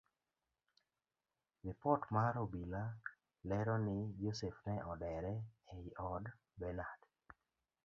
[1.65, 2.81] Lipot mar obila
[3.49, 5.33] lero ni joseph ne odere
[5.75, 6.23] ei od
[6.59, 7.01] benard.